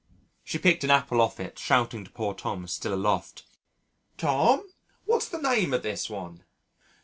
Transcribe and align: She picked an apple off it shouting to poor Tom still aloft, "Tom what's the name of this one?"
She 0.43 0.57
picked 0.57 0.83
an 0.83 0.89
apple 0.89 1.21
off 1.21 1.39
it 1.39 1.59
shouting 1.59 2.03
to 2.03 2.09
poor 2.09 2.33
Tom 2.33 2.65
still 2.67 2.95
aloft, 2.95 3.43
"Tom 4.17 4.67
what's 5.05 5.29
the 5.29 5.37
name 5.39 5.75
of 5.75 5.83
this 5.83 6.09
one?" 6.09 6.43